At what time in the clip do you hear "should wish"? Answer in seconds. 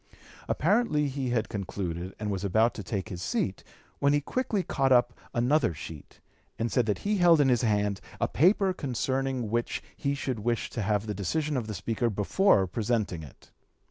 10.15-10.71